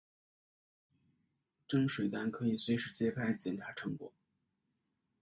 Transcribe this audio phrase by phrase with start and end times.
[1.67, 4.11] 蒸水蛋可以随时揭开捡查成果。